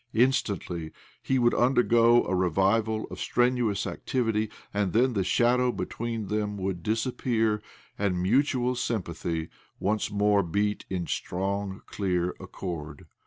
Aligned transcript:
Instantly 0.15 0.89
he 1.21 1.37
would 1.37 1.53
undergo 1.53 2.23
a 2.25 2.33
revival 2.33 3.05
of 3.11 3.19
strenuous 3.19 3.85
activity; 3.85 4.49
and 4.73 4.93
then 4.93 5.13
the 5.13 5.23
shadow 5.23 5.71
between 5.71 6.25
them 6.25 6.57
would 6.57 6.81
dis 6.81 7.05
appear, 7.05 7.61
and 7.99 8.19
mutual 8.19 8.73
sympathy 8.73 9.49
once 9.79 10.09
more 10.09 10.41
beat 10.41 10.85
in 10.89 11.05
strong, 11.05 11.83
clear 11.85 12.33
accord. 12.39 13.05